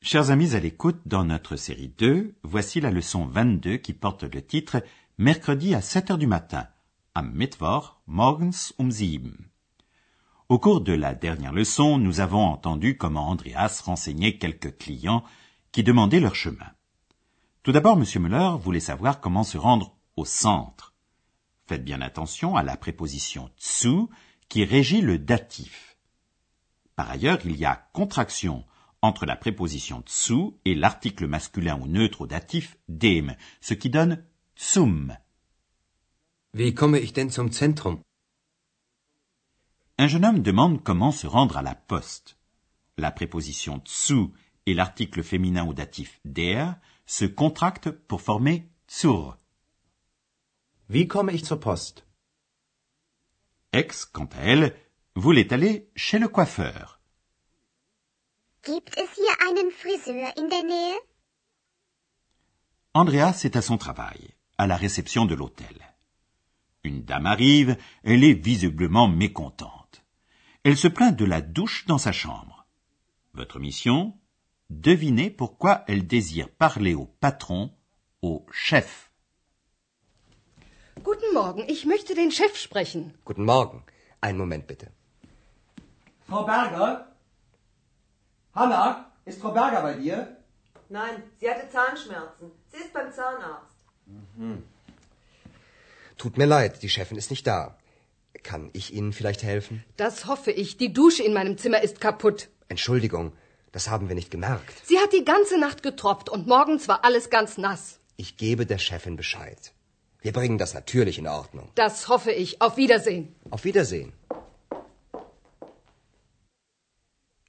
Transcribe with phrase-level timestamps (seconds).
[0.00, 4.40] Chers amis à l'écoute, dans notre série 2, voici la leçon 22 qui porte le
[4.40, 4.82] titre
[5.18, 6.68] Mercredi à 7 heures du matin,
[7.16, 9.20] am Mittwoch, morgens um 7.
[10.48, 15.24] Au cours de la dernière leçon, nous avons entendu comment Andreas renseignait quelques clients
[15.72, 16.70] qui demandaient leur chemin.
[17.64, 18.22] Tout d'abord, M.
[18.22, 20.94] Müller voulait savoir comment se rendre au centre.
[21.66, 24.06] Faites bien attention à la préposition zu
[24.48, 25.98] qui régit le datif.
[26.94, 28.64] Par ailleurs, il y a contraction
[29.02, 34.24] entre la préposition zu et l'article masculin ou neutre au datif dem, ce qui donne
[34.56, 35.16] zum.
[36.54, 38.00] Wie komme ich denn zum Zentrum?
[39.98, 42.36] Un jeune homme demande comment se rendre à la poste.
[42.96, 44.32] La préposition zu
[44.66, 49.36] et l'article féminin au datif der se contractent pour former zur.
[50.88, 52.06] Wie komme ich zur Post?
[53.72, 54.74] Ex, quant à elle,
[55.14, 56.97] voulait aller chez le coiffeur.
[58.68, 60.98] Gibt es hier einen Friseur in der Nähe?
[62.92, 65.76] Andreas est à son travail, à la réception de l'hôtel.
[66.84, 70.02] Une dame arrive, elle est visiblement mécontente.
[70.64, 72.66] Elle se plaint de la douche dans sa chambre.
[73.32, 74.12] Votre mission?
[74.68, 77.70] Devinez pourquoi elle désire parler au patron,
[78.20, 79.10] au chef.
[81.02, 83.14] Guten Morgen, ich möchte den Chef sprechen.
[83.24, 83.82] Guten Morgen.
[84.20, 84.92] Einen Moment bitte.
[86.26, 87.07] Frau Berger?
[88.54, 90.36] Hanna, ist Frau Berger bei dir?
[90.88, 92.50] Nein, sie hatte Zahnschmerzen.
[92.70, 93.74] Sie ist beim Zahnarzt.
[96.16, 97.76] Tut mir leid, die Chefin ist nicht da.
[98.42, 99.84] Kann ich Ihnen vielleicht helfen?
[99.96, 100.76] Das hoffe ich.
[100.76, 102.48] Die Dusche in meinem Zimmer ist kaputt.
[102.68, 103.32] Entschuldigung,
[103.72, 104.74] das haben wir nicht gemerkt.
[104.86, 107.98] Sie hat die ganze Nacht getropft und morgens war alles ganz nass.
[108.16, 109.72] Ich gebe der Chefin Bescheid.
[110.20, 111.70] Wir bringen das natürlich in Ordnung.
[111.74, 112.60] Das hoffe ich.
[112.60, 113.34] Auf Wiedersehen.
[113.50, 114.12] Auf Wiedersehen.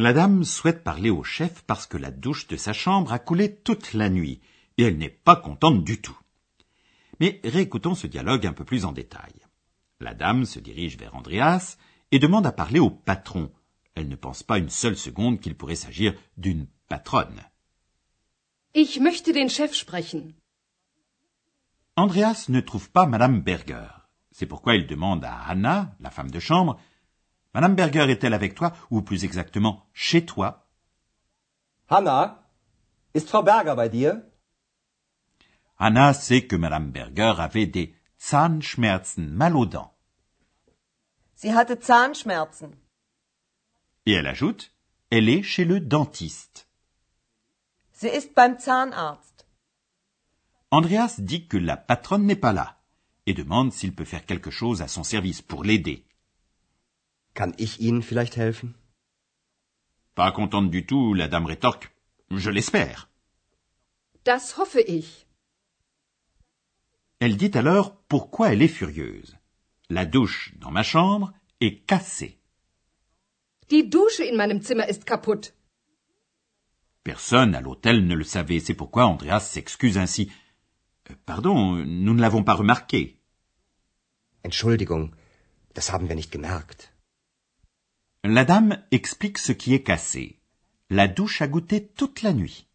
[0.00, 3.54] La dame souhaite parler au chef parce que la douche de sa chambre a coulé
[3.54, 4.40] toute la nuit
[4.78, 6.18] et elle n'est pas contente du tout.
[7.20, 9.34] Mais réécoutons ce dialogue un peu plus en détail.
[10.00, 11.76] La dame se dirige vers Andreas
[12.12, 13.52] et demande à parler au patron.
[13.94, 17.42] Elle ne pense pas une seule seconde qu'il pourrait s'agir d'une patronne.
[18.72, 20.32] Ich möchte den Chef sprechen.
[21.96, 23.88] Andreas ne trouve pas Madame Berger.
[24.32, 26.80] C'est pourquoi il demande à Anna, la femme de chambre,
[27.54, 30.68] Madame Berger est-elle avec toi, ou plus exactement chez toi?
[31.88, 32.46] Hanna,
[33.14, 34.22] ist Frau Berger bei dir?
[35.78, 39.92] Anna sait que Madame Berger avait des Zahnschmerzen, mal aux dents.
[41.34, 42.76] Sie hatte Zahnschmerzen.
[44.06, 44.72] Et elle ajoute,
[45.10, 46.66] elle est chez le dentiste.
[47.92, 49.46] Sie ist beim Zahnarzt.
[50.70, 52.78] Andreas dit que la patronne n'est pas là
[53.26, 56.06] et demande s'il peut faire quelque chose à son service pour l'aider.
[57.34, 58.74] Kann ich Ihnen vielleicht helfen?
[60.14, 61.90] Pas contente du tout, la dame rétorque.
[62.30, 63.08] Je l'espère.
[64.24, 65.26] Das hoffe ich.
[67.20, 69.36] Elle dit alors pourquoi elle est furieuse?
[69.88, 72.38] La douche dans ma chambre est cassée.
[73.70, 75.54] Die Dusche in meinem Zimmer ist kaputt.
[77.04, 80.30] Personne à l'hôtel ne le savait, c'est pourquoi Andreas s'excuse ainsi.
[81.10, 83.16] Euh, Pardon, nous ne l'avons pas remarqué.
[84.44, 85.14] Entschuldigung,
[85.74, 86.89] das haben wir nicht gemerkt.
[88.24, 90.38] La dame explique ce qui est cassé.
[90.90, 92.66] La douche a goûté toute la nuit.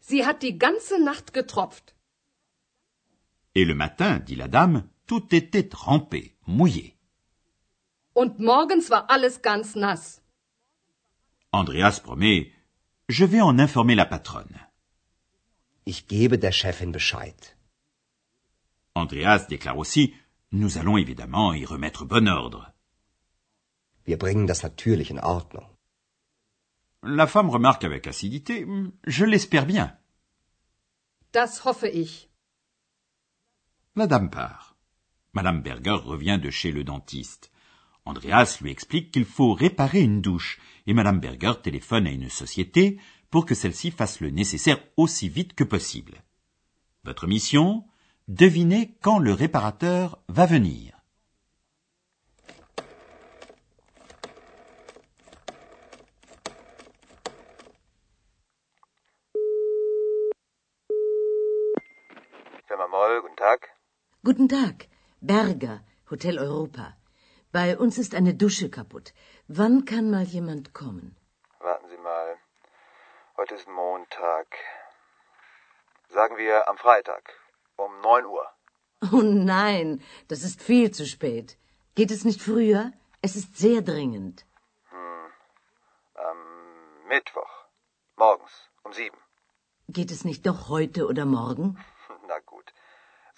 [0.00, 1.94] Sie hat die ganze Nacht getropft.
[3.54, 6.96] Et le matin, dit la dame, tout était trempé, mouillé.
[8.14, 10.22] Und morgens war alles ganz nass.
[11.52, 12.52] Andreas promet
[13.08, 14.58] Je vais en informer la patronne.
[15.84, 17.56] Ich gebe der Chefin Bescheid.
[18.94, 20.14] Andreas déclare aussi
[20.52, 22.72] Nous allons évidemment y remettre bon ordre.
[24.06, 25.66] Wir bringen das natürlich in Ordnung.
[27.02, 28.66] La femme remarque avec acidité
[29.06, 29.88] Je l'espère bien.
[31.32, 32.30] Das hoffe ich.
[33.94, 34.76] La dame part.
[35.32, 37.50] Madame Berger revient de chez le dentiste.
[38.04, 42.98] Andreas lui explique qu'il faut réparer une douche et Madame Berger téléphone à une société
[43.30, 46.22] pour que celle-ci fasse le nécessaire aussi vite que possible.
[47.04, 47.84] Votre mission?
[48.28, 50.95] Devinez quand le réparateur va venir.
[64.24, 64.88] Guten Tag,
[65.20, 65.80] Berger,
[66.10, 66.96] Hotel Europa.
[67.52, 69.12] Bei uns ist eine Dusche kaputt.
[69.46, 71.16] Wann kann mal jemand kommen?
[71.60, 72.38] Warten Sie mal.
[73.36, 74.46] Heute ist Montag.
[76.08, 77.34] Sagen wir am Freitag
[77.76, 78.46] um 9 Uhr.
[79.12, 81.58] Oh nein, das ist viel zu spät.
[81.94, 82.92] Geht es nicht früher?
[83.20, 84.46] Es ist sehr dringend.
[84.88, 85.26] Hm.
[86.14, 86.38] Am
[87.08, 87.54] Mittwoch.
[88.16, 89.18] Morgens um sieben.
[89.88, 91.78] Geht es nicht doch heute oder morgen?
[92.28, 92.72] Na gut.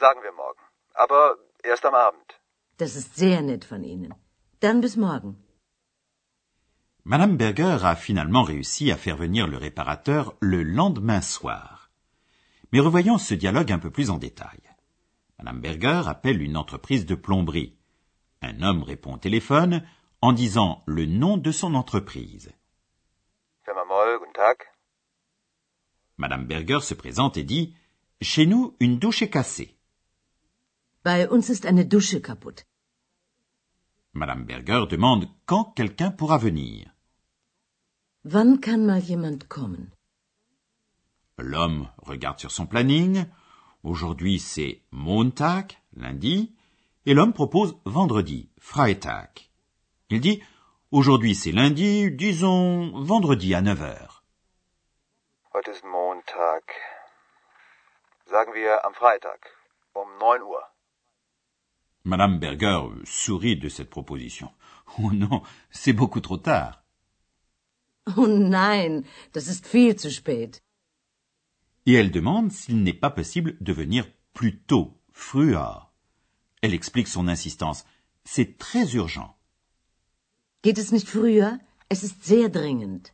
[0.01, 0.63] Sagen wir morgen.
[0.95, 2.29] Aber erst am Abend.
[2.79, 4.15] Das ist sehr nett von Ihnen.
[4.61, 5.37] Dann bis morgen.
[7.05, 11.91] Madame Berger a finalement réussi à faire venir le réparateur le lendemain soir.
[12.71, 14.61] Mais revoyons ce dialogue un peu plus en détail.
[15.39, 17.77] Madame Berger appelle une entreprise de plomberie.
[18.43, 19.83] Un homme répond au téléphone
[20.21, 22.53] en disant le nom de son entreprise.
[26.19, 27.75] Madame Berger se présente et dit
[28.21, 29.78] Chez nous, une douche est cassée.
[31.03, 32.65] Bei uns ist eine Dusche kaputt.
[34.13, 36.91] Madame Berger demande quand quelqu'un pourra venir.
[38.25, 39.93] Wann kann mal jemand kommen?
[41.39, 43.27] L'homme regarde sur son planning.
[43.85, 46.53] Aujourd'hui, c'est Montag, lundi,
[47.07, 49.31] et l'homme propose vendredi, Freitag.
[50.11, 50.43] Il dit
[50.91, 54.23] Aujourd'hui, c'est lundi, disons vendredi à 9 heures.
[55.55, 56.65] Heute ist Montag.
[58.27, 59.41] Sagen wir am Freitag
[59.95, 60.63] um 9 Uhr.
[62.09, 64.51] Madame Berger sourit de cette proposition.
[64.99, 66.83] Oh non, c'est beaucoup trop tard.
[68.17, 70.63] Oh nein, das ist viel zu spät.
[71.85, 75.91] Et elle demande s'il n'est pas possible de venir plus tôt, früher.
[76.63, 77.85] Elle explique son insistance.
[78.25, 79.37] C'est très urgent.
[80.63, 81.59] Geht es nicht früher?
[81.91, 83.13] Es ist sehr dringend.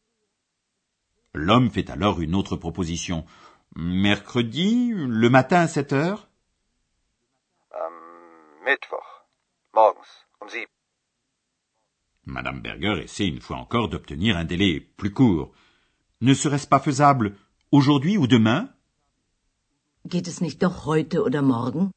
[1.35, 3.25] L'homme fait alors une autre proposition.
[3.75, 6.29] Mercredi, le matin à 7 heures?
[8.65, 9.11] Mittwoch.
[9.75, 10.09] Morgens
[10.41, 10.73] um sieben.
[12.25, 15.53] Madame Berger essaie une fois encore d'obtenir un délai plus court.
[16.23, 17.37] Ne serait-ce pas faisable
[17.73, 18.71] aujourd'hui ou demain?
[20.07, 21.91] Geht es nicht doch heute oder morgen?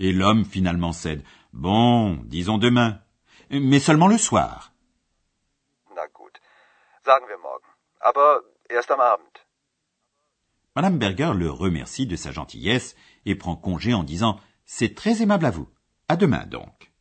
[0.00, 1.22] Et l'homme finalement cède.
[1.52, 3.00] Bon, disons demain.
[3.50, 4.72] Mais seulement le soir.
[5.94, 6.40] Na gut.
[7.04, 7.68] Sagen wir morgen.
[8.00, 9.46] Aber erst am Abend.
[10.74, 15.46] Madame Berger le remercie de sa gentillesse et prend congé en disant C'est très aimable
[15.46, 15.68] à vous.
[16.08, 16.92] À demain donc.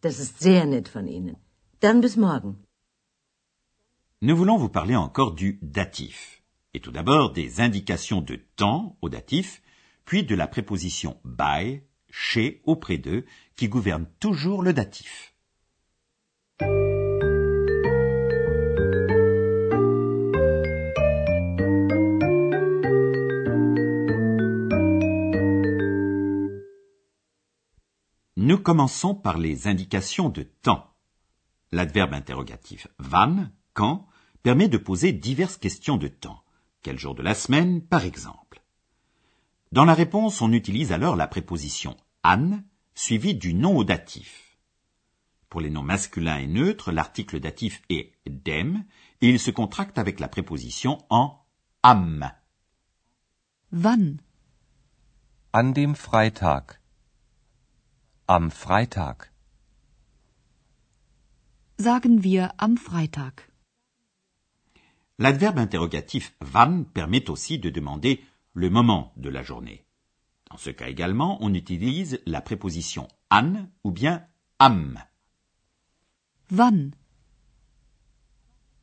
[0.00, 1.36] Das ist sehr nett von Ihnen.
[1.80, 2.56] Dann bis morgen.
[4.22, 6.42] Nous voulons vous parler encore du datif.
[6.72, 9.62] Et tout d'abord des indications de temps au datif,
[10.06, 13.26] puis de la préposition by, chez, auprès d'eux,
[13.56, 15.35] qui gouverne toujours le datif.
[28.66, 30.92] Commençons par les indications de temps.
[31.70, 34.08] L'adverbe interrogatif wann, quand,
[34.42, 36.42] permet de poser diverses questions de temps.
[36.82, 38.64] Quel jour de la semaine, par exemple?
[39.70, 42.58] Dans la réponse, on utilise alors la préposition an,
[42.96, 44.58] suivie du nom au datif.
[45.48, 48.84] Pour les noms masculins et neutres, l'article datif est dem,
[49.20, 51.38] et il se contracte avec la préposition en
[51.84, 52.32] am.
[53.70, 54.20] Wann?
[55.52, 56.80] An dem Freitag.
[58.28, 59.30] Am Freitag.
[61.78, 63.48] Sagen wir am Freitag.
[65.16, 69.84] L'adverbe interrogatif wann permet aussi de demander le moment de la journée.
[70.50, 74.26] Dans ce cas également, on utilise la préposition an ou bien
[74.58, 74.98] am.
[76.50, 76.96] Wann?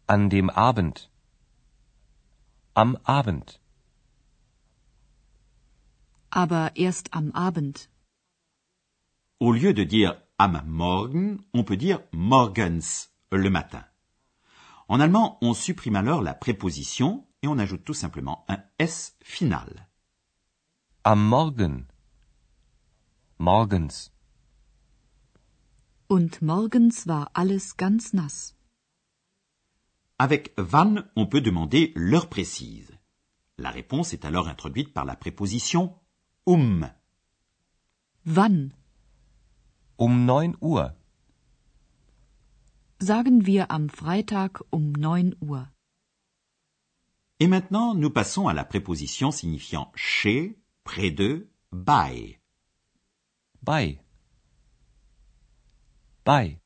[0.08, 1.10] An dem Abend.
[2.76, 3.60] Am Abend.
[6.30, 7.90] Aber erst am Abend.
[9.44, 13.84] Au lieu de dire am Morgen, on peut dire morgens, le matin.
[14.88, 19.90] En allemand, on supprime alors la préposition et on ajoute tout simplement un S final.
[21.04, 21.84] Am Morgen.
[23.38, 24.14] Morgens.
[26.08, 28.56] Und morgens war alles ganz nass.
[30.20, 32.98] Avec wann, on peut demander l'heure précise.
[33.58, 35.94] La réponse est alors introduite par la préposition
[36.46, 36.90] um.
[38.26, 38.72] Wann?
[39.96, 40.96] Um 9 Uhr.
[43.00, 45.68] Sagen wir am Freitag um 9 Uhr.
[47.40, 52.40] Et maintenant, nous passons à la préposition signifiant chez, près de, bei.
[53.62, 54.00] Bei.
[56.26, 56.60] Bei.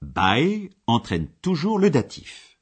[0.00, 2.58] Bei entraîne toujours le datif.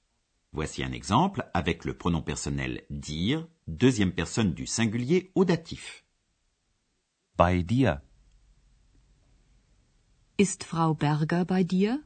[0.53, 6.05] Voici un exemple avec le pronom personnel dire, deuxième personne du singulier au datif.
[7.37, 8.03] Bei dir.
[10.41, 11.99] Ist Frau Berger bei dir?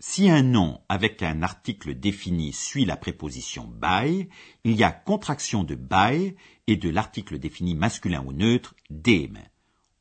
[0.00, 4.28] Si un nom avec un article défini suit la préposition bei,
[4.64, 6.34] il y a contraction de bei
[6.66, 9.38] et de l'article défini masculin ou neutre dem.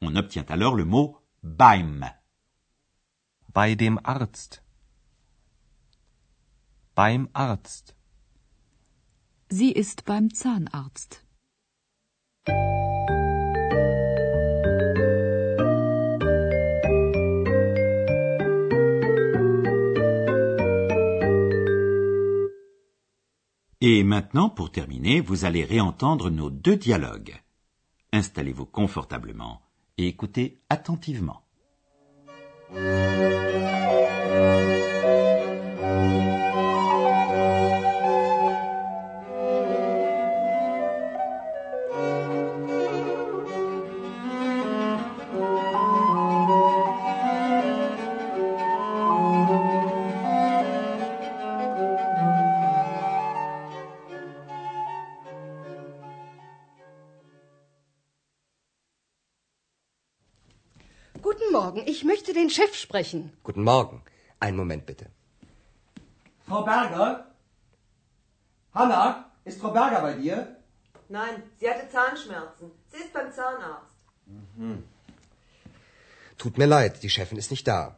[0.02, 2.10] On obtient alors le mot beim.
[3.54, 4.64] Bei dem Arzt.
[6.96, 7.96] Beim Arzt.
[9.52, 11.24] Sie ist beim Zahnarzt.
[23.82, 27.40] Et maintenant, pour terminer, vous allez réentendre nos deux dialogues.
[28.12, 29.62] Installez-vous confortablement
[29.98, 31.44] et écoutez attentivement.
[61.90, 63.32] Ich möchte den Chef sprechen.
[63.44, 64.04] Guten Morgen.
[64.40, 65.08] Einen Moment bitte.
[66.48, 67.26] Frau Berger?
[68.74, 70.56] Hanna, ist Frau Berger bei dir?
[71.10, 72.72] Nein, sie hatte Zahnschmerzen.
[72.92, 73.96] Sie ist beim Zahnarzt.
[76.38, 77.98] Tut mir leid, die Chefin ist nicht da.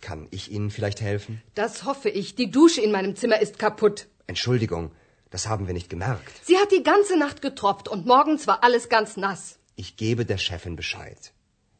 [0.00, 1.42] Kann ich Ihnen vielleicht helfen?
[1.54, 2.36] Das hoffe ich.
[2.36, 4.06] Die Dusche in meinem Zimmer ist kaputt.
[4.26, 4.92] Entschuldigung,
[5.30, 6.32] das haben wir nicht gemerkt.
[6.44, 9.58] Sie hat die ganze Nacht getropft und morgens war alles ganz nass.
[9.74, 11.32] Ich gebe der Chefin Bescheid.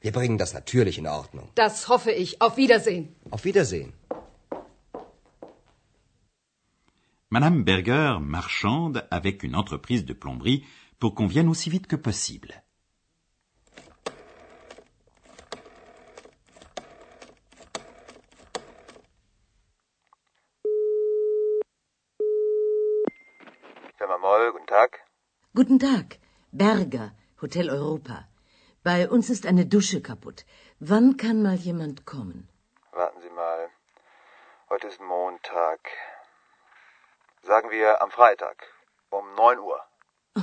[0.07, 1.47] Wir bringen das natürlich in Ordnung.
[1.57, 2.41] Das hoffe ich.
[2.41, 3.05] Auf Wiedersehen.
[3.33, 3.93] Auf Wiedersehen.
[7.29, 10.65] Madame Berger marchande avec une entreprise de plomberie
[11.01, 12.55] pour qu'on vienne aussi vite que possible.
[24.53, 24.91] Guten Tag.
[25.55, 26.19] Guten Tag.
[26.53, 27.11] Berger,
[27.43, 28.29] Hotel Europa.
[28.87, 30.45] Bei uns ist eine Dusche kaputt.
[30.79, 32.49] Wann kann mal jemand kommen?
[32.93, 33.69] Warten Sie mal.
[34.71, 35.81] Heute ist Montag.
[37.43, 38.63] Sagen wir am Freitag
[39.11, 39.81] um 9 Uhr.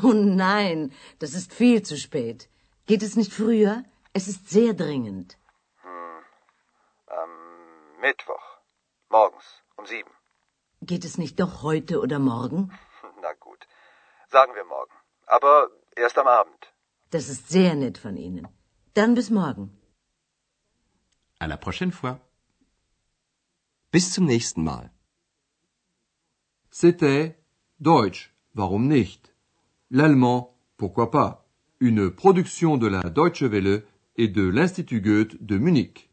[0.03, 2.49] Oh nein, das ist viel zu spät.
[2.85, 3.85] Geht es nicht früher?
[4.11, 5.37] Es ist sehr dringend.
[7.21, 7.31] Am
[8.01, 8.47] Mittwoch.
[9.07, 9.45] Morgens
[9.77, 10.09] um 7.
[10.81, 12.77] Geht es nicht doch heute oder morgen?
[13.21, 13.65] Na gut.
[14.27, 14.95] Sagen wir morgen.
[15.27, 16.72] Aber erst am Abend.
[17.13, 18.47] Das ist sehr nett von Ihnen.
[18.95, 19.65] Dann bis morgen.
[21.39, 22.19] À la prochaine fois.
[23.91, 24.89] Bis zum nächsten Mal.
[26.71, 27.35] C'était
[27.79, 29.31] Deutsch, warum nicht?
[29.91, 30.41] L'allemand,
[30.77, 31.45] pourquoi pas?
[31.79, 33.83] Une production de la Deutsche Welle
[34.15, 36.09] et de l'Institut Goethe de Munich.